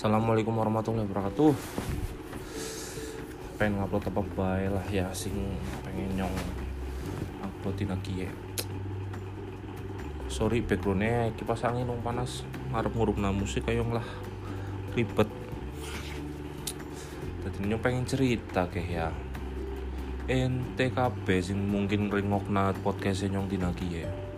Assalamualaikum 0.00 0.56
warahmatullahi 0.56 1.04
wabarakatuh. 1.12 1.52
Pengen 3.60 3.84
ngupload 3.84 4.08
apa 4.08 4.22
bae 4.32 4.64
lah 4.72 4.86
ya 4.88 5.12
sing 5.12 5.36
pengen 5.84 6.16
nyong 6.16 6.36
uploadin 7.44 7.92
lagi 7.92 8.24
ya. 8.24 8.30
Sorry 10.32 10.64
backgroundnya 10.64 11.28
kipas 11.36 11.68
angin 11.68 11.84
dong 11.84 12.00
panas 12.00 12.48
ngarep 12.72 12.96
ngurup 12.96 13.20
musik 13.36 13.68
kayong 13.68 13.92
lah 13.92 14.08
ribet. 14.96 15.28
Jadi 17.44 17.68
nyong 17.68 17.84
pengen 17.84 18.08
cerita 18.08 18.72
kayak 18.72 18.88
ya. 18.88 19.08
NTKB 20.32 21.44
sing 21.44 21.60
mungkin 21.60 22.08
ringok 22.08 22.48
na 22.48 22.72
podcastnya 22.72 23.36
nyong 23.36 23.52
dinagi 23.52 24.00
ya 24.00 24.29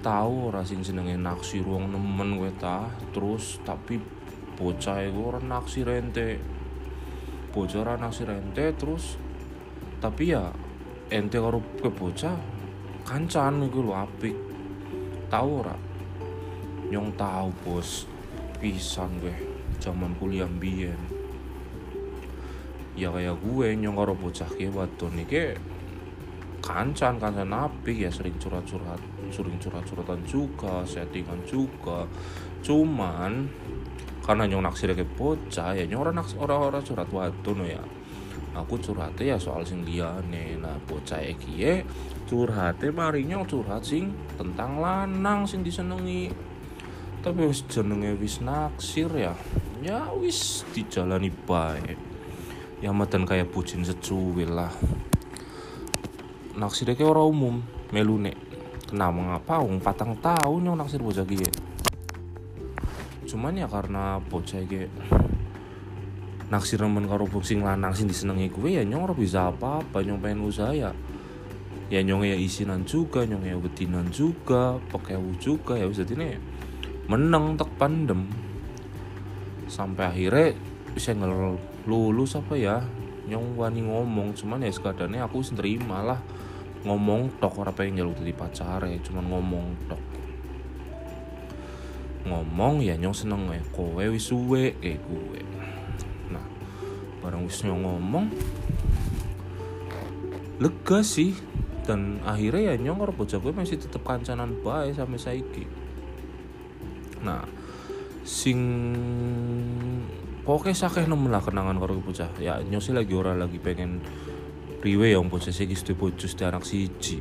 tahu 0.00 0.52
ora 0.52 0.62
sing 0.62 0.80
senenge 0.80 1.18
naksir 1.18 1.66
wong 1.66 1.90
nemen 1.92 2.38
gue 2.38 2.52
ta. 2.58 2.88
Terus 3.14 3.58
tapi 3.66 3.98
bocah 4.58 5.02
gue 5.06 5.24
ora 5.24 5.40
naksir 5.42 5.86
ente 5.90 6.38
bocah 7.54 7.96
naksir 7.96 8.28
terus 8.76 9.18
tapi 9.98 10.30
ya 10.30 10.52
ente 11.10 11.38
karo 11.40 11.58
ke 11.80 11.90
bocah 11.90 12.36
kancan 13.06 13.66
iku 13.66 13.80
lho 13.82 13.94
apik. 13.94 14.36
Tahu 15.28 15.48
ora? 15.62 15.76
Nyong 16.88 17.14
tahu 17.18 17.48
bos. 17.64 18.04
Pisan 18.58 19.22
gue 19.22 19.30
zaman 19.78 20.18
kuliah 20.18 20.50
biyen 20.50 20.98
ya 22.98 23.14
kayak 23.14 23.38
gue 23.38 23.66
nyong 23.78 23.94
karo 23.94 24.12
bocah 24.18 24.50
ki 24.50 24.66
wadon 24.74 25.22
iki 25.22 25.54
kancan 26.58 27.16
kancan 27.22 27.54
apik 27.54 28.06
ya 28.06 28.10
sering 28.10 28.34
curhat-curhat 28.36 28.98
sering 29.30 29.56
curhat-curhatan 29.60 30.20
juga 30.26 30.82
settingan 30.82 31.38
juga. 31.46 32.04
Cuman 32.64 33.46
karena 34.24 34.44
nyong 34.44 34.68
naksir 34.68 34.92
ke 34.92 35.06
bocah 35.06 35.72
ya 35.72 35.84
nyong 35.88 36.02
orang 36.04 36.20
orang-orang 36.36 36.82
curhat 36.84 37.08
wadon 37.08 37.64
ya. 37.64 37.82
Aku 38.58 38.74
curhatnya 38.82 39.34
ya 39.34 39.36
soal 39.38 39.62
sing 39.62 39.86
liyane. 39.86 40.58
Nah 40.58 40.74
bocah 40.84 41.22
iki 41.22 41.62
ya 41.62 41.80
curhatnya 42.26 42.90
mari 42.90 43.24
nyong 43.24 43.46
curhat 43.46 43.86
sing 43.86 44.10
tentang 44.34 44.82
lanang 44.82 45.46
sing 45.46 45.62
disenengi. 45.62 46.28
Tapi 47.22 47.50
wis 47.50 47.66
jenenge 47.70 48.18
wis 48.18 48.42
naksir 48.42 49.10
ya. 49.14 49.34
Ya 49.78 50.10
wis 50.18 50.66
dijalani 50.74 51.30
baik. 51.30 51.98
Ya 52.82 52.94
madan 52.94 53.26
kayak 53.26 53.50
bucin 53.50 53.82
secuil 53.82 54.54
lah 54.54 54.70
naksir 56.58 56.90
kayak 56.90 57.14
orang 57.14 57.30
umum. 57.30 57.56
Melune 57.88 58.36
kenapa 58.88 59.12
mengapa 59.12 59.54
wong 59.60 59.80
patang 59.84 60.16
tahun 60.16 60.72
yang 60.72 60.76
naksir 60.80 61.04
bocah 61.04 61.28
gie 61.28 61.48
cuman 63.28 63.60
ya 63.60 63.68
karena 63.68 64.16
bocah 64.24 64.64
gie 64.64 64.88
naksir 66.48 66.80
nemen 66.80 67.04
karo 67.04 67.28
sing 67.44 67.60
lanang 67.60 67.92
sing 67.92 68.08
disenengi 68.08 68.48
gue 68.48 68.80
ya 68.80 68.82
nyong 68.88 69.12
bisa 69.12 69.52
apa-apa 69.52 70.00
nyong 70.00 70.16
pengen 70.24 70.48
usaha 70.48 70.72
ya. 70.72 70.96
Ya 71.92 72.00
nyong 72.04 72.24
ya 72.24 72.36
isinan 72.36 72.88
juga 72.88 73.28
nyong 73.28 73.44
ya 73.44 73.56
betinan 73.60 74.08
juga 74.08 74.80
pekewu 74.88 75.36
juga 75.36 75.76
ya 75.76 75.84
bisa 75.84 76.08
ini 76.08 76.40
menang 77.04 77.60
tek 77.60 77.68
pandem. 77.76 78.32
Sampai 79.68 80.08
akhirnya 80.08 80.56
bisa 80.96 81.12
ngel 81.12 81.60
lulus 81.84 82.32
apa 82.32 82.56
ya 82.56 82.80
nyong 83.28 83.60
wani 83.60 83.84
ngomong 83.84 84.32
cuman 84.32 84.64
ya 84.64 84.72
sekadarnya 84.72 85.28
aku 85.28 85.44
terima 85.52 86.00
lah 86.00 86.20
ngomong 86.88 87.36
tok 87.36 87.60
ora 87.60 87.76
pengen 87.76 88.00
jaluk 88.00 88.16
jadi 88.16 88.32
pacar 88.32 88.88
ya 88.88 88.96
cuman 89.04 89.28
ngomong 89.28 89.66
tok. 89.92 90.00
Ngomong 92.24 92.80
ya 92.80 92.96
nyong 92.96 93.12
seneng 93.12 93.44
ya 93.52 93.60
kowe 93.76 94.00
wis 94.08 94.32
suwe 94.32 94.72
kayak 94.80 95.04
gue 95.04 95.40
nah 96.32 96.44
barang 97.20 97.44
wis 97.44 97.60
nyong 97.68 97.84
ngomong 97.84 98.24
lega 100.64 101.04
sih. 101.04 101.36
Dan 101.88 102.20
akhirnya 102.20 102.76
ya 102.76 102.84
nyong 102.84 103.00
karo 103.00 103.12
bocah 103.16 103.40
gue 103.40 103.48
masih 103.48 103.80
tetep 103.80 104.04
kancanan 104.04 104.52
bae 104.60 104.92
sampai 104.92 105.16
saiki. 105.16 105.64
Nah 107.24 107.48
sing 108.28 108.60
pokoknya 110.44 110.76
sakeh 110.76 111.08
nemen 111.08 111.32
lah 111.32 111.40
kenangan 111.40 111.80
karo 111.80 111.96
bocah. 111.96 112.28
Ya 112.36 112.60
nyong 112.60 112.84
sih 112.84 112.92
lagi 112.92 113.16
ora 113.16 113.32
lagi 113.32 113.56
pengen 113.56 114.04
riwe 114.82 115.14
yang 115.14 115.26
bocah 115.26 115.50
sih 115.50 115.66
gitu 115.66 115.94
bocus 115.98 116.34
di 116.38 116.42
anak 116.46 116.62
siji. 116.62 117.18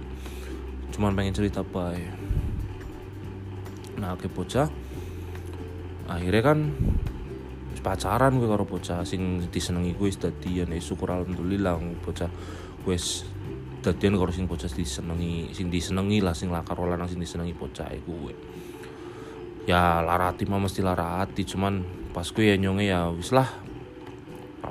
Cuman 0.93 1.17
pengen 1.17 1.33
cerita 1.33 1.61
bae. 1.65 2.05
Nah 3.97 4.13
ke 4.17 4.29
bocah. 4.29 4.69
Akhirnya 6.07 6.41
kan 6.41 6.59
pacaran 7.87 8.35
gue 8.35 8.51
karo 8.51 8.67
bocah 8.67 9.07
sing 9.07 9.47
disenengi 9.47 9.95
gue 9.95 10.11
dadian 10.11 10.75
ya 10.75 10.81
syukur 10.83 11.07
alhamdulillah 11.07 11.79
bocah 12.03 12.27
gue 12.83 12.97
dadian 13.79 14.19
karo 14.19 14.27
sing 14.35 14.43
bocah 14.43 14.67
disenengi 14.67 15.55
sing 15.55 15.71
disenengi 15.71 16.19
lah 16.19 16.35
sing 16.35 16.51
lakar 16.51 16.75
lanang 16.83 17.07
sing 17.07 17.23
disenengi 17.23 17.55
bocah 17.55 17.87
gue 17.87 18.33
ya 19.71 20.03
larati 20.03 20.43
mah 20.51 20.59
mesti 20.59 20.83
larati 20.83 21.47
cuman 21.47 21.79
pas 22.11 22.27
gue 22.27 22.51
ya 22.51 22.59
nyonge 22.59 22.91
ya 22.91 23.07
wis 23.15 23.31
lah 23.31 23.47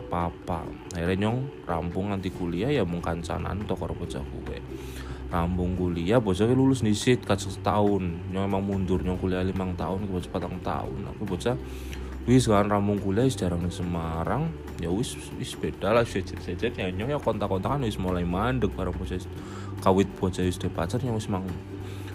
apa-apa. 0.06 0.62
Akhirnya 0.94 1.26
nyong 1.26 1.66
rampung 1.66 2.14
nanti 2.14 2.30
kuliah 2.30 2.70
ya 2.70 2.86
mung 2.86 3.02
kancanan 3.02 3.66
to 3.66 3.74
karo 3.74 3.92
bocah 3.92 4.22
gue 4.22 4.58
rampung 5.26 5.74
kuliah 5.74 6.22
bocah 6.22 6.46
lulus 6.46 6.86
nisit 6.86 7.26
kacau 7.26 7.50
setahun. 7.50 8.02
Nyong 8.30 8.46
emang 8.46 8.62
mundur 8.62 9.02
nyong 9.02 9.18
kuliah 9.18 9.42
limang 9.42 9.74
tahun 9.74 10.06
ke 10.06 10.10
bocah 10.14 10.30
patang 10.30 10.56
tahun. 10.62 11.10
Aku 11.14 11.26
bocah 11.26 11.58
wis 12.26 12.46
kan 12.46 12.70
rampung 12.70 13.02
kuliah 13.02 13.26
jarang 13.26 13.66
di 13.66 13.74
Semarang. 13.74 14.48
Ya 14.78 14.88
wis 14.88 15.18
wis 15.34 15.58
beda 15.58 15.90
lah 15.90 16.06
sejet 16.06 16.38
sejet 16.38 16.78
ya 16.78 16.86
nyong 16.94 17.10
ya 17.10 17.18
kontak 17.18 17.50
kontakan 17.50 17.82
wis 17.84 17.98
mulai 17.98 18.22
mandek 18.22 18.70
bareng 18.78 18.94
bocah 18.94 19.18
kawit 19.82 20.08
bocah 20.16 20.46
wis 20.46 20.56
de 20.62 20.70
pacar 20.70 21.02
nyong 21.02 21.18
wis 21.18 21.26
mang 21.26 21.44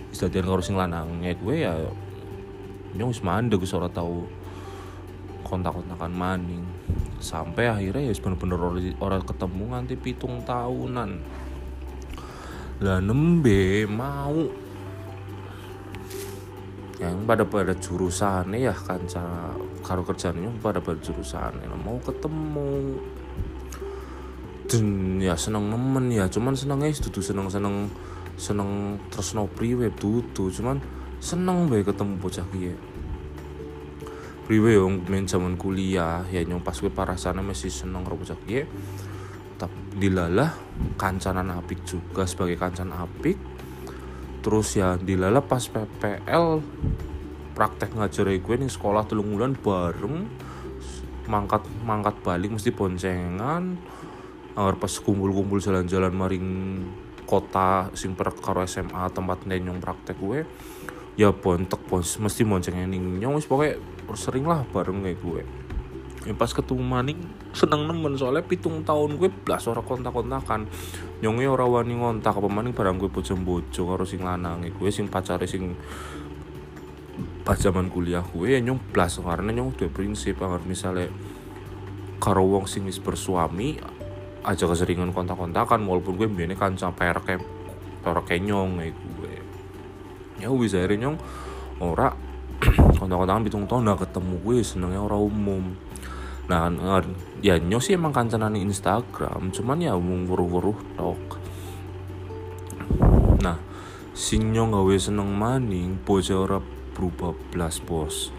wis 0.08 0.20
dadian 0.24 0.48
karo 0.48 0.64
sing 0.64 0.80
lanang. 0.80 1.20
Ya 1.20 1.36
gue 1.36 1.56
ya 1.60 1.76
nyong 2.96 3.12
wis 3.12 3.22
mandek 3.22 3.60
wis 3.60 3.76
ora 3.76 3.92
tau 3.92 4.24
kontak-kontakan 5.52 6.16
maning 6.16 6.64
sampai 7.22 7.70
akhirnya 7.70 8.10
ya 8.10 8.14
bener-bener 8.18 8.60
orang 8.98 9.24
ketemu 9.24 9.64
nganti 9.72 9.96
pitung 9.96 10.42
tahunan. 10.42 11.10
Lah 12.82 13.00
nembe 13.00 13.86
mau. 13.86 14.36
Yang 17.02 17.18
pada 17.26 17.44
pada 17.50 17.74
jurusan 17.74 18.54
ya 18.54 18.74
kanca 18.74 19.54
karo 19.82 20.06
kerjanya 20.06 20.50
pada 20.62 20.82
pada 20.82 20.98
jurusan. 21.02 21.62
Mau 21.82 21.98
ketemu. 22.02 22.98
Dan 24.66 25.18
ya 25.22 25.38
seneng 25.38 25.70
nemen 25.70 26.10
ya 26.10 26.26
cuman 26.26 26.58
senengnya 26.58 26.90
itu 26.90 27.10
tuh 27.10 27.22
seneng 27.22 27.50
seneng 27.50 27.90
seneng 28.40 28.98
terus 29.14 29.38
no 29.38 29.46
priwe 29.46 29.94
tuh 30.00 30.26
cuman 30.34 30.82
seneng 31.22 31.70
bae 31.70 31.86
ketemu 31.86 32.18
bocah 32.18 32.46
kia 32.50 32.74
priwe 34.52 34.76
yang 34.76 35.08
main 35.08 35.24
zaman 35.24 35.56
kuliah. 35.56 36.28
Ya 36.28 36.44
nyong 36.44 36.60
pas 36.60 36.76
gue 36.76 36.92
parasana 36.92 37.40
masih 37.40 37.72
seneng 37.72 38.04
karo 38.04 38.20
bocah 38.20 38.36
kia 38.44 38.68
tapi 39.56 39.80
dilalah 39.96 40.52
kancanan 41.00 41.56
apik 41.56 41.88
juga 41.88 42.28
sebagai 42.28 42.60
kancan 42.60 42.92
apik. 42.92 43.40
Terus 44.44 44.76
ya 44.76 45.00
dilalah 45.00 45.40
pas 45.40 45.64
PPL 45.64 46.60
praktek 47.56 47.96
ngajar 47.96 48.28
gue 48.28 48.56
nih 48.60 48.68
sekolah 48.68 49.08
telung 49.08 49.32
bulan 49.32 49.56
bareng. 49.56 50.28
Mangkat 51.32 51.64
mangkat 51.88 52.20
balik 52.20 52.52
mesti 52.52 52.76
boncengan. 52.76 53.80
Agar 54.60 54.76
pas 54.76 54.92
kumpul-kumpul 55.00 55.64
jalan-jalan 55.64 56.12
maring 56.12 56.48
kota 57.24 57.88
sing 57.96 58.20
karo 58.20 58.68
SMA 58.68 59.08
tempat 59.16 59.48
nenyong 59.48 59.80
praktek 59.80 60.20
gue 60.20 60.44
ya 61.20 61.30
bontek 61.36 61.82
bos 61.88 62.18
mesti 62.20 62.42
boncengnya 62.48 62.88
ning 62.88 63.20
nyong. 63.20 63.40
Wis 63.40 63.48
pokoknya 63.48 63.78
sering 64.16 64.48
lah 64.48 64.64
bareng 64.70 65.04
kayak 65.04 65.20
gue. 65.20 65.42
Ya 66.22 66.38
pas 66.38 66.54
ketemu 66.54 66.86
maning 66.86 67.20
seneng 67.50 67.90
nemen. 67.90 68.14
Soalnya 68.14 68.46
pitung 68.46 68.86
tahun 68.86 69.18
gue 69.18 69.34
belas 69.34 69.66
orang 69.66 69.82
kontak-kontakan. 69.82 70.70
Nyongnya 71.26 71.50
orang 71.50 71.70
wani 71.70 71.94
ngontak 71.98 72.38
apa 72.38 72.46
maning 72.46 72.78
barang 72.78 73.02
gue 73.02 73.10
bocor 73.10 73.38
bojo 73.42 73.82
karo 73.90 74.06
sing 74.06 74.22
lanang. 74.22 74.62
Gue 74.70 74.94
sing 74.94 75.10
pacare 75.10 75.50
sing 75.50 75.74
pas 77.42 77.58
zaman 77.58 77.90
kuliah 77.90 78.22
gue 78.22 78.54
ya 78.54 78.62
nyong 78.62 78.94
belas 78.94 79.18
karena 79.18 79.50
nyong 79.50 79.74
udah 79.74 79.90
prinsip 79.90 80.38
agar 80.46 80.62
misalnya 80.62 81.10
karo 82.22 82.46
wong 82.46 82.70
sing 82.70 82.86
wis 82.86 83.02
bersuami 83.02 83.82
aja 84.46 84.70
keseringan 84.70 85.10
kontak-kontakan. 85.10 85.82
Walaupun 85.82 86.22
gue 86.22 86.30
biasanya 86.30 86.58
kan 86.58 86.78
kayak 86.78 87.42
orang 88.06 88.26
kenyong 88.30 88.78
kayak 88.78 88.94
gue. 88.94 89.34
Ya 90.38 90.54
wis 90.54 90.78
akhirnya 90.78 91.10
nyong 91.10 91.18
ora 91.82 92.14
kontak-kontakan 93.00 93.44
pitung 93.46 93.66
tahun 93.66 93.90
udah 93.90 94.00
ketemu 94.06 94.36
gue 94.46 94.58
senengnya 94.62 95.02
orang 95.02 95.22
umum. 95.26 95.64
Nah 96.46 96.70
ya 97.42 97.58
nyo 97.58 97.80
sih 97.82 97.98
emang 97.98 98.14
kancanan 98.14 98.54
Instagram 98.58 99.50
cuman 99.50 99.78
ya 99.82 99.94
wong 99.98 100.30
weruh-weruh 100.30 100.80
tok. 100.98 101.42
Nah 103.42 103.58
sing 104.14 104.54
nyo 104.54 104.70
gawe 104.70 104.96
seneng 105.00 105.32
maning 105.34 105.98
bocah 106.06 106.38
ora 106.38 106.60
berubah 106.94 107.34
blas 107.50 107.82
bos. 107.82 108.30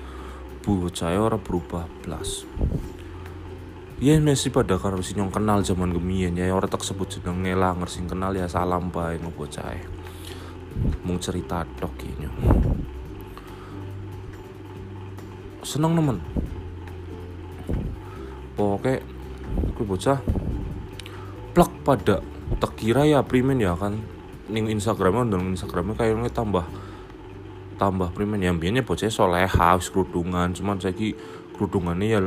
Bocah 0.62 1.10
ora 1.18 1.38
berubah 1.40 1.90
blas. 2.06 2.46
Ya 4.02 4.18
masih 4.18 4.50
pada 4.50 4.82
karo 4.82 4.98
sing 4.98 5.22
kenal 5.30 5.62
zaman 5.62 5.94
gemien 5.94 6.34
ya 6.34 6.50
ora 6.50 6.66
tak 6.66 6.82
sebut 6.82 7.06
jenenge 7.06 7.54
lah 7.54 7.74
sing 7.86 8.10
kenal 8.10 8.34
ya 8.34 8.50
salam 8.50 8.90
bae 8.90 9.18
bocah 9.18 9.78
mung 11.04 11.20
cerita 11.22 11.62
tok 11.78 11.94
ini 12.02 12.26
seneng 15.62 15.94
nemen. 15.94 16.18
Pokoknya 18.58 19.00
aku 19.72 19.82
bocah 19.86 20.18
plak 21.54 21.72
pada 21.86 22.20
tak 22.58 22.74
kira 22.76 23.06
ya 23.06 23.22
primen 23.22 23.62
ya 23.62 23.78
kan. 23.78 23.96
Ning 24.50 24.68
Instagramnya 24.68 25.38
dan 25.38 25.54
Instagramnya 25.54 25.94
kayaknya 25.96 26.28
tambah 26.34 26.66
tambah 27.78 28.10
primen. 28.12 28.42
Ya 28.42 28.52
biasanya 28.52 28.82
bocah 28.84 29.08
soleha 29.08 29.68
wis 29.78 29.88
kerudungan. 29.88 30.52
Cuman 30.52 30.82
saiki 30.82 31.14
kerudungannya 31.54 32.06
ya 32.06 32.20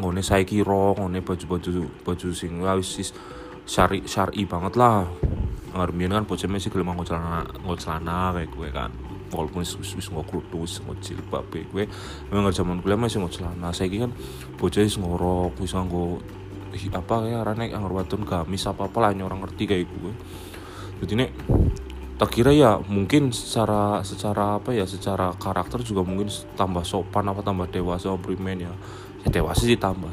ngone 0.00 0.22
saya 0.24 0.46
kira 0.46 0.96
ngone 0.96 1.20
baju-baju 1.20 1.90
baju 2.06 2.28
sing 2.32 2.62
wis 2.62 3.12
syari 3.66 4.06
syari 4.06 4.46
banget 4.46 4.78
lah. 4.78 5.04
Ngarepin 5.70 6.10
kan 6.10 6.24
bocah 6.26 6.48
masih 6.50 6.70
gelem 6.70 6.90
nggo 6.90 7.06
celana 7.06 7.46
nggo 7.62 7.74
celana 7.78 8.34
kayak 8.34 8.50
gue 8.50 8.68
kan 8.74 9.09
walaupun 9.30 9.62
wis 9.62 9.78
wis 9.78 10.06
nggo 10.10 10.26
kerudung 10.26 10.66
wis 10.66 10.82
nggo 10.82 10.94
jilbab 11.00 11.46
gue 11.50 11.86
memang 12.28 12.52
zaman 12.52 12.82
kuliah 12.82 12.98
masih 12.98 13.22
nggo 13.22 13.30
celana 13.30 13.70
saiki 13.70 14.02
kan 14.02 14.12
bocah 14.58 14.82
wis 14.82 14.98
ngorok 14.98 15.56
wis 15.62 15.72
nggo 15.74 16.20
apa 16.94 17.26
ya 17.26 17.42
arane 17.42 17.70
anggar 17.74 17.90
watun 17.90 18.22
gamis 18.22 18.62
apa 18.66 18.86
apa 18.86 18.98
lah 19.02 19.10
orang 19.10 19.42
ngerti 19.42 19.66
kayak 19.66 19.90
gue 19.90 20.12
jadi 21.00 21.12
nek 21.24 21.30
tak 22.20 22.36
kira 22.36 22.52
ya 22.52 22.76
mungkin 22.76 23.32
secara 23.32 24.04
secara 24.04 24.60
apa 24.60 24.76
ya 24.76 24.84
secara 24.84 25.32
karakter 25.40 25.80
juga 25.80 26.04
mungkin 26.04 26.28
tambah 26.52 26.84
sopan 26.84 27.24
apa 27.32 27.40
tambah 27.40 27.64
dewasa 27.72 28.12
primen 28.20 28.68
ya. 28.68 28.72
Ya 29.24 29.40
dewasa 29.40 29.64
sih 29.64 29.80
tambah. 29.80 30.12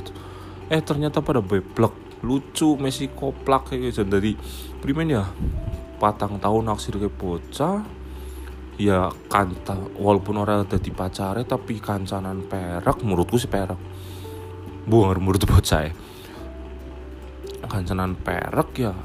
Eh 0.71 0.79
ternyata 0.79 1.19
pada 1.19 1.43
beblek 1.43 1.91
lucu 2.23 2.79
Messi 2.79 3.11
koplak 3.11 3.75
kayak 3.75 3.91
gitu. 3.91 4.07
Dari 4.07 4.39
primen 4.79 5.11
ya 5.11 5.27
patang 5.99 6.39
tahun 6.39 6.71
naksir 6.71 6.95
ke 6.95 7.11
bocah 7.11 7.83
ya 8.77 9.09
kanta 9.29 9.73
walaupun 9.97 10.37
orang 10.37 10.69
ada 10.69 10.77
di 10.77 10.93
pacare 10.93 11.43
tapi 11.43 11.81
kancanan 11.81 12.45
perak 12.45 13.01
menurutku 13.01 13.41
sih 13.41 13.49
perak. 13.49 13.77
Buang 14.87 15.19
menurut 15.19 15.43
bocah 15.43 15.81
ya 15.83 15.93
kancanan 17.67 18.15
perak 18.15 18.71
ya 18.79 18.95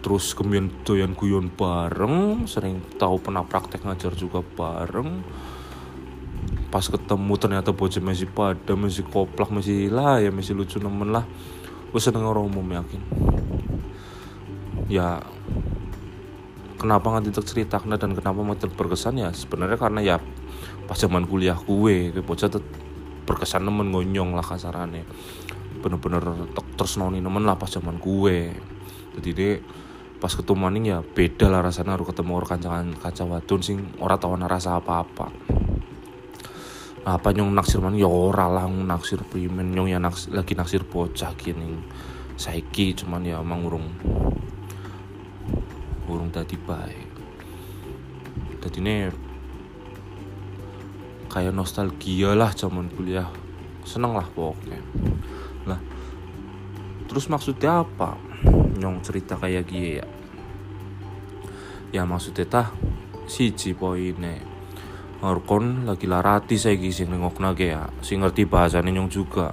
terus 0.00 0.32
kemudian 0.32 0.72
doyan 0.82 1.12
guyon 1.12 1.52
bareng 1.52 2.48
sering 2.48 2.80
tahu 2.96 3.20
pernah 3.20 3.44
praktek 3.44 3.84
ngajar 3.84 4.16
juga 4.16 4.40
bareng. 4.40 5.20
Pas 6.68 6.84
ketemu 6.84 7.32
ternyata 7.36 7.72
bocah 7.72 8.00
masih 8.00 8.28
pada 8.28 8.72
masih 8.76 9.04
koplak 9.08 9.52
masih 9.52 9.92
lah 9.92 10.20
ya 10.20 10.32
masih 10.32 10.56
lucu 10.56 10.80
nemen 10.80 11.12
lah. 11.12 11.28
Gue 11.92 12.00
seneng 12.00 12.24
orang 12.24 12.48
umum 12.48 12.64
yakin? 12.64 13.00
Ya 14.88 15.20
kenapa 16.78 17.10
nggak 17.10 17.34
tidak 17.34 17.44
ceritakan 17.44 17.98
dan 17.98 18.14
kenapa 18.14 18.40
masih 18.46 18.70
berkesan? 18.70 19.18
Ya 19.18 19.34
sebenarnya 19.34 19.76
karena 19.76 20.00
ya 20.00 20.16
pas 20.86 20.96
zaman 20.96 21.26
kuliah 21.26 21.58
gue 21.58 22.14
gue 22.14 22.22
bocah 22.22 22.48
berkesan 23.26 23.66
nemen 23.66 23.90
ngonyong 23.90 24.32
lah 24.38 24.46
kasarannya. 24.46 25.04
Bener-bener 25.82 26.22
terus 26.78 26.96
noni 26.96 27.18
nemen 27.18 27.42
lah 27.42 27.58
pas 27.58 27.68
zaman 27.68 27.98
gue. 27.98 28.54
Jadi 29.18 29.28
deh 29.34 29.54
pas 30.18 30.30
ketemu 30.30 30.58
maning 30.58 30.84
ya 30.94 30.98
beda 31.02 31.46
lah 31.46 31.62
rasanya 31.62 31.94
harus 31.94 32.10
ketemu 32.10 32.42
orang 32.42 32.50
kancangan 32.58 32.86
kaca 32.98 33.22
wadon 33.26 33.60
sing 33.62 33.78
ora 33.98 34.16
tau 34.16 34.38
rasa 34.38 34.78
apa-apa. 34.78 35.28
Apa 37.04 37.28
nyong 37.34 37.54
naksir 37.54 37.82
maning? 37.82 38.02
Ya 38.06 38.10
ora 38.10 38.46
lah 38.46 38.66
naksir 38.70 39.22
primen 39.26 39.74
nyong 39.74 39.90
ya 39.90 39.98
naksir, 39.98 40.34
lagi 40.34 40.54
naksir 40.54 40.82
bocah 40.86 41.34
gini. 41.34 41.74
Saiki 42.38 42.94
cuman 42.94 43.26
ya 43.26 43.42
emang 43.42 43.66
urung 43.66 43.86
urung 46.08 46.32
tadi 46.32 46.56
baik. 46.56 47.10
Tadi 48.58 48.78
ini 48.80 48.94
kayak 51.28 51.52
nostalgia 51.52 52.32
lah 52.32 52.50
zaman 52.56 52.88
kuliah. 52.88 53.28
Seneng 53.84 54.16
lah 54.16 54.26
pokoknya. 54.32 54.80
Lah 55.68 55.80
terus 57.08 57.28
maksudnya 57.28 57.84
apa? 57.84 58.16
Nyong 58.80 59.04
cerita 59.04 59.36
kayak 59.36 59.68
gini 59.68 60.00
ya. 60.00 60.06
Ya 61.92 62.02
maksudnya 62.08 62.48
tah 62.48 62.68
siji 63.28 63.76
poinnya. 63.76 64.40
Arkon 65.18 65.82
lagi 65.82 66.06
larati 66.06 66.54
saya 66.54 66.78
sing 66.88 67.10
nengok 67.10 67.42
nage 67.42 67.68
ya. 67.74 67.90
Sing 68.00 68.24
ngerti 68.24 68.48
bahasanya 68.48 68.96
nyong 68.96 69.10
juga 69.10 69.50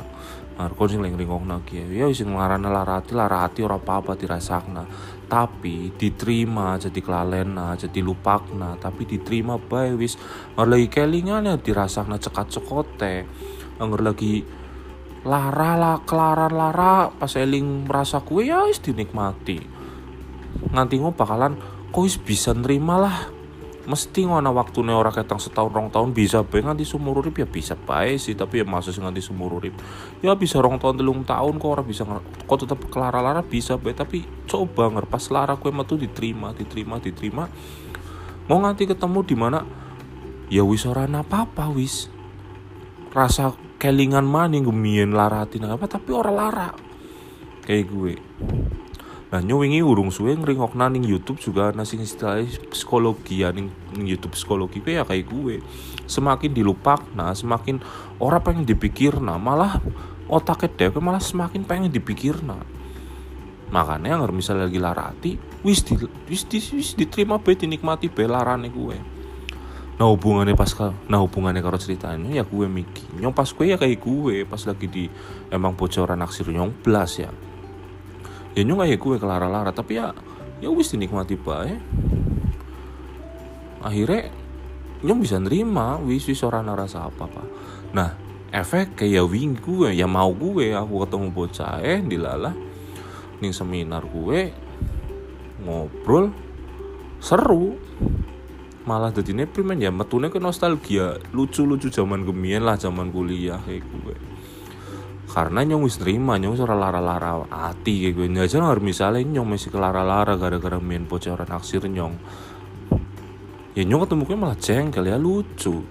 Arkon 0.55 0.87
sing 0.87 1.03
lagi 1.03 1.19
nengok 1.19 1.43
nage 1.43 1.83
ya 1.91 2.07
sing 2.15 2.31
ngarana 2.31 2.71
larati 2.71 3.11
larati 3.11 3.59
ora 3.59 3.75
apa 3.75 3.99
apa 3.99 4.15
dirasakna. 4.15 4.83
Tapi 5.27 5.91
diterima 5.99 6.79
jadi 6.79 6.99
kelalena 7.03 7.75
jadi 7.75 7.99
lupakna. 7.99 8.79
Tapi 8.79 9.03
diterima 9.03 9.59
bae 9.59 9.91
wis. 9.99 10.15
Lagi 10.55 10.87
kelingan 10.87 11.43
ya 11.43 11.59
dirasakna 11.59 12.15
cekat 12.15 12.55
cekote 12.55 13.15
anggar 13.75 13.99
lagi 13.99 14.47
lara 15.27 15.75
lah 15.75 15.97
kelaran 16.07 16.53
lara 16.55 17.11
pas 17.11 17.33
eling 17.35 17.83
merasa 17.83 18.23
kue 18.23 18.47
ya 18.47 18.63
wis 18.63 18.79
dinikmati. 18.79 19.59
Nganti 20.71 20.95
bakalan 21.11 21.59
kok 21.91 21.99
wis 21.99 22.15
bisa 22.15 22.55
nerima 22.55 22.95
lah 22.95 23.34
mesti 23.85 24.25
ngono 24.25 24.49
waktu 24.57 24.81
nih 24.81 24.97
orang 24.97 25.13
ketang 25.13 25.37
setahun 25.37 25.69
rong 25.69 25.89
tahun 25.93 26.09
bisa 26.09 26.41
bae 26.41 26.65
nganti 26.65 26.81
sumur 26.81 27.21
urip 27.21 27.37
ya 27.37 27.45
bisa 27.45 27.77
bae 27.77 28.17
sih 28.17 28.33
tapi 28.33 28.61
ya 28.61 28.65
masa 28.65 28.89
sih 28.89 29.01
nganti 29.01 29.21
sumur 29.21 29.61
urip. 29.61 29.77
Ya 30.25 30.33
bisa 30.33 30.57
rong 30.57 30.81
tahun 30.81 30.97
telung 30.97 31.21
tahun 31.21 31.61
kok 31.61 31.69
orang 31.69 31.85
bisa 31.85 32.01
kok 32.49 32.57
tetap 32.57 32.81
kelara 32.89 33.21
lara 33.21 33.45
bisa 33.45 33.77
bae 33.77 33.93
tapi 33.93 34.25
coba 34.49 34.89
nger 34.89 35.05
pas 35.05 35.23
lara 35.29 35.53
kue 35.55 35.69
metu 35.69 36.01
diterima 36.01 36.53
diterima 36.57 36.97
diterima 36.97 37.45
mau 38.49 38.57
nganti 38.61 38.89
ketemu 38.89 39.19
di 39.21 39.35
mana? 39.37 39.59
Ya 40.49 40.61
wis 40.65 40.85
orang 40.85 41.17
apa 41.17 41.45
apa 41.45 41.69
wis. 41.69 42.09
Rasa 43.13 43.53
kelingan 43.77 44.25
maning 44.25 44.65
gemien 44.65 45.13
laratin 45.13 45.65
apa 45.69 45.85
tapi 45.85 46.09
orang 46.09 46.35
lara. 46.35 46.69
Kayak 47.65 47.85
gue 47.89 48.13
nah 49.35 49.43
nyuwingi 49.43 49.83
urung 49.83 50.15
suwe 50.15 50.31
ngeringok 50.31 50.79
naning 50.79 51.03
YouTube 51.03 51.43
juga 51.43 51.75
nasi 51.75 51.99
istilah 51.99 52.39
psikologi 52.71 53.43
ya 53.43 53.51
ning, 53.51 53.67
ning 53.91 54.07
YouTube 54.07 54.31
psikologi 54.31 54.79
gue 54.79 54.95
ya 54.95 55.03
kayak 55.03 55.27
gue 55.27 55.60
semakin 56.07 56.55
dilupak 56.55 57.03
nah 57.12 57.36
semakin 57.36 57.83
orang 58.24 58.39
pengen 58.39 58.63
dipikir 58.63 59.19
nah 59.19 59.36
malah 59.36 59.83
otaknya 60.31 60.88
deh 60.88 61.03
malah 61.03 61.19
semakin 61.19 61.67
pengen 61.67 61.91
dipikir 61.91 62.39
nah 62.48 62.63
makanya 63.75 64.15
yang 64.15 64.24
misalnya 64.31 64.71
lagi 64.71 64.79
larati 64.79 65.31
wis 65.67 65.83
di, 65.83 66.00
wis, 66.31 66.48
di, 66.48 66.63
wis 66.71 66.95
diterima 66.95 67.36
be 67.36 67.60
dinikmati 67.60 68.07
be 68.07 68.31
larane 68.31 68.71
gue 68.71 68.95
nah 70.00 70.07
hubungannya 70.07 70.55
pas 70.55 70.71
nah 71.12 71.19
hubungannya 71.19 71.60
karo 71.60 71.75
ceritanya 71.75 72.39
ya 72.39 72.48
gue 72.48 72.71
mikir 72.71 73.19
nyong 73.19 73.36
pas 73.36 73.51
gue 73.51 73.67
ya 73.67 73.75
kayak 73.75 74.00
gue 74.00 74.48
pas 74.48 74.63
lagi 74.63 74.88
di 74.88 75.03
emang 75.51 75.75
bocoran 75.75 76.24
naksir 76.24 76.48
nyong 76.48 76.71
blas 76.88 77.19
ya 77.19 77.27
ya 78.55 78.62
nyong 78.63 78.81
kayak 78.88 79.00
gue 79.00 79.15
kelara-lara 79.19 79.71
tapi 79.75 80.00
ya 80.00 80.15
ya 80.63 80.71
wis 80.71 80.95
dinikmati 80.95 81.35
bae. 81.35 81.75
Akhirnya 83.83 84.31
nyong 85.05 85.19
bisa 85.21 85.38
nerima 85.38 86.00
wis 86.01 86.25
wis 86.25 86.41
orang 86.41 86.71
rasa 86.71 87.05
apa 87.05 87.29
apa 87.29 87.43
nah 87.93 88.09
efek 88.50 89.03
kayak 89.03 89.27
wing 89.27 89.59
gue 89.59 89.93
ya 89.93 90.07
mau 90.07 90.31
gue 90.31 90.74
aku 90.74 91.05
ketemu 91.05 91.27
bocah 91.29 91.83
eh 91.83 92.00
dilala 92.01 92.55
nih 93.43 93.51
seminar 93.51 94.07
gue 94.07 94.55
ngobrol 95.62 96.31
seru. 97.19 97.75
Malah 98.85 99.09
jadi 99.09 99.50
primen 99.50 99.81
ya 99.81 99.89
metune 99.89 100.29
ke 100.29 100.38
nostalgia 100.38 101.17
lucu-lucu 101.33 101.89
zaman 101.89 102.21
gemien 102.21 102.62
lah 102.62 102.77
zaman 102.77 103.09
kuliah 103.09 103.57
kayak 103.65 103.81
gue 103.81 104.15
karena 105.36 105.68
nyong 105.68 105.84
wis 105.84 106.00
nerima 106.00 106.39
nyong 106.39 106.56
seorang 106.56 106.80
lara-lara 106.80 107.44
hati 107.51 108.08
kayak 108.08 108.15
gue 108.15 108.39
aja 108.39 108.56
nggak 108.56 108.80
misalnya 108.80 109.20
nyong 109.36 109.48
masih 109.51 109.68
ke 109.68 109.75
lara-lara 109.75 110.39
gara-gara 110.39 110.80
main 110.80 111.04
bocoran 111.04 111.51
aksir 111.51 111.84
nyong. 111.92 112.15
Ya 113.75 113.84
nyong 113.84 114.08
ketemu 114.08 114.22
gue 114.24 114.38
malah 114.39 114.56
jengkel 114.56 115.12
ya 115.12 115.20
lucu. 115.20 115.84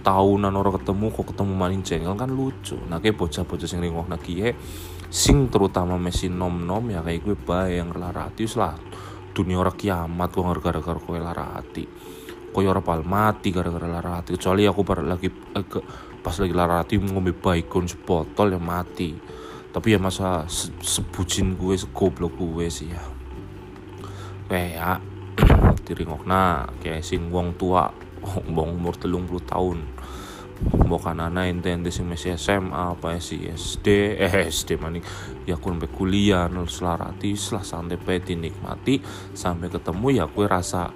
Tahunan 0.00 0.56
orang 0.56 0.80
ketemu 0.80 1.12
kok 1.12 1.36
ketemu 1.36 1.52
maling 1.52 1.82
jengkel 1.84 2.16
kan 2.16 2.32
lucu. 2.32 2.80
Nah 2.88 2.96
kayak 2.96 3.20
bocah-bocah 3.20 3.68
sing 3.68 3.84
ringok 3.84 4.08
nakie 4.08 4.56
sing 5.12 5.52
terutama 5.52 6.00
mesin 6.00 6.40
nom-nom 6.40 6.88
ya 6.88 7.04
kayak 7.04 7.20
gue 7.20 7.36
bayang 7.36 7.92
lara 7.92 8.32
hati 8.32 8.48
lah 8.56 8.72
dunia 9.36 9.60
orang 9.60 9.76
kiamat 9.76 10.32
kok 10.32 10.48
gara-gara 10.64 10.96
kowe 10.96 11.20
lara 11.20 11.60
hati 11.60 11.84
koyo 12.48 12.72
ora 12.72 12.80
pal 12.80 13.04
mati 13.04 13.52
gara-gara 13.52 13.84
lara 13.84 14.20
hati 14.20 14.40
kecuali 14.40 14.64
aku 14.64 14.80
lagi 15.04 15.28
eh, 15.28 15.64
pas 16.22 16.38
lagi 16.38 16.54
lara 16.54 16.80
hati 16.80 17.02
ngombe 17.02 17.34
baikon 17.34 17.90
sebotol 17.90 18.54
yang 18.54 18.62
mati. 18.62 19.18
Tapi 19.72 19.96
ya 19.96 19.98
masa 19.98 20.46
se 20.46 20.70
sebucin 20.78 21.58
gue 21.58 21.74
segoblok 21.74 22.38
gue 22.38 22.70
sih 22.70 22.94
ya. 22.94 23.02
Kayak 24.46 25.02
diringokna 25.86 26.70
kayak 26.78 27.02
sing 27.02 27.28
wong 27.34 27.58
tua 27.58 27.90
wong 28.46 28.78
umur 28.78 28.94
telung 28.94 29.26
puluh 29.26 29.42
tahun. 29.42 29.82
Bukan 30.62 31.18
anak 31.18 31.50
ente 31.50 31.74
ente 31.74 31.90
sing 31.90 32.06
masih 32.06 32.38
SMA 32.38 32.94
apa 32.94 33.18
sih 33.18 33.50
SD 33.50 34.14
eh 34.14 34.46
SD 34.46 34.78
maning 34.78 35.02
ya 35.42 35.58
aku 35.58 35.74
sampai 35.74 35.90
kuliah 35.90 36.46
nol 36.46 36.70
selarati 36.70 37.34
setelah 37.34 37.66
santai 37.66 37.98
pe 37.98 38.22
dinikmati 38.22 39.02
sampai 39.34 39.66
ketemu 39.66 40.22
ya 40.22 40.30
kue 40.30 40.46
rasa 40.46 40.94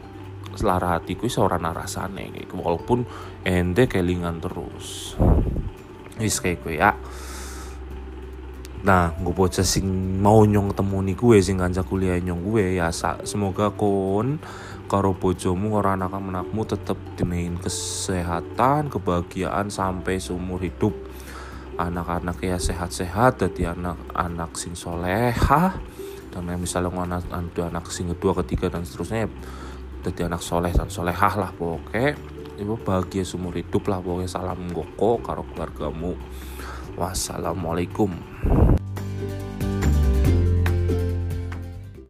selara 0.56 0.96
hati 0.96 1.14
seorang 1.16 1.62
rasane 1.70 2.32
kayak 2.32 2.50
walaupun 2.56 3.04
ente 3.44 3.86
kelingan 3.86 4.40
terus. 4.40 5.14
Wis 6.16 6.40
kayak 6.40 6.64
kue 6.64 6.80
ya. 6.80 6.96
Nah, 8.86 9.10
gue 9.18 9.34
bocah 9.34 9.66
sing 9.66 9.84
mau 10.22 10.46
nyong 10.46 10.70
ketemu 10.70 10.98
nih 11.10 11.16
gue 11.18 11.36
sing 11.42 11.58
kanca 11.58 11.82
kuliah 11.82 12.22
nyong 12.22 12.38
gue 12.46 12.78
ya 12.78 12.94
sa, 12.94 13.18
semoga 13.26 13.74
kon 13.74 14.38
karo 14.86 15.10
bojomu 15.10 15.74
karo 15.74 15.98
anak 15.98 16.14
anakmu 16.14 16.62
tetep 16.62 16.94
dinein 17.18 17.58
kesehatan, 17.58 18.86
kebahagiaan 18.86 19.74
sampai 19.74 20.22
seumur 20.22 20.62
hidup. 20.62 20.94
Anak-anak 21.76 22.38
ya 22.40 22.56
sehat-sehat, 22.56 23.42
jadi 23.42 23.74
anak-anak 23.74 24.54
sing 24.54 24.78
soleha 24.78 25.76
dan 26.30 26.48
misalnya 26.56 26.94
anak, 26.94 27.26
anak 27.58 27.84
sing 27.90 28.06
kedua, 28.14 28.38
ketiga 28.44 28.70
dan 28.70 28.86
seterusnya 28.86 29.26
ya 29.26 29.30
jadi 30.06 30.30
anak 30.30 30.38
soleh 30.38 30.70
dan 30.70 30.86
solehah 30.86 31.34
lah 31.34 31.50
pokoknya 31.50 32.14
ibu 32.62 32.78
bahagia 32.78 33.26
seumur 33.26 33.58
hidup 33.58 33.90
lah 33.90 33.98
pokoknya 33.98 34.30
salam 34.30 34.70
goko 34.70 35.18
karo 35.18 35.42
keluargamu. 35.50 36.14
Wassalamualaikum 36.94 38.14